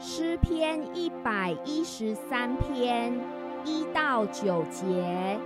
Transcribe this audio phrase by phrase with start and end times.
[0.00, 3.12] 诗篇一百一十三篇
[3.64, 5.36] 一到九节，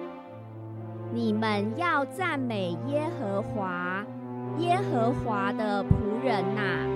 [1.11, 4.05] 你们要赞美耶和华，
[4.59, 6.87] 耶和华的仆人呐，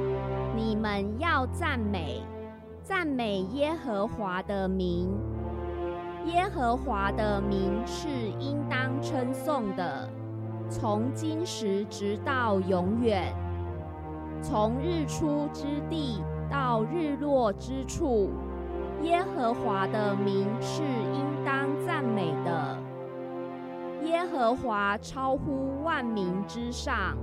[0.54, 2.20] 你们要赞美，
[2.82, 5.08] 赞美耶和华的名。
[6.26, 8.06] 耶和华的名是
[8.38, 10.06] 应当称颂的，
[10.68, 13.32] 从今时直到永远，
[14.42, 18.30] 从日出之地到日落之处，
[19.02, 22.78] 耶和华的名是应当赞美的。
[24.04, 27.16] 耶和华超乎万民之上，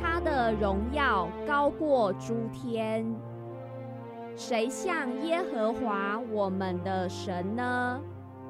[0.00, 3.06] 他的荣耀高过诸天。
[4.36, 8.00] 谁像耶和华我们的神呢？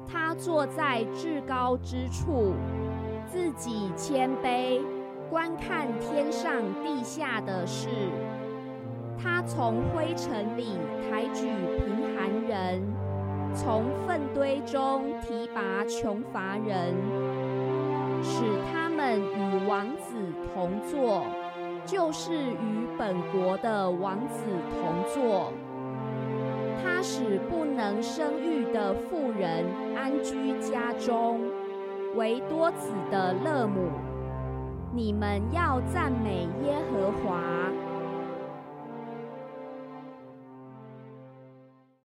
[0.07, 2.53] 他坐在至高之处，
[3.27, 4.81] 自己谦卑，
[5.29, 6.51] 观看天上
[6.83, 7.89] 地下的事。
[9.25, 11.47] 他从灰尘里抬举
[11.79, 12.79] 贫寒人，
[13.55, 16.93] 从粪堆中提拔穷乏人，
[18.21, 20.15] 使他们与王子
[20.53, 21.25] 同坐，
[21.87, 25.51] 就是与本国的王子同坐。
[26.83, 29.65] 他使不能生育的妇人
[29.97, 31.39] 安居家中，
[32.15, 33.89] 为多子的乐母。
[34.93, 37.04] 你们要赞美耶和。